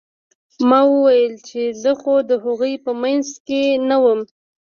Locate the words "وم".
4.03-4.19